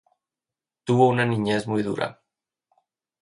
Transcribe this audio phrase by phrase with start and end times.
[0.83, 2.23] Tuvo una niñez muy dura.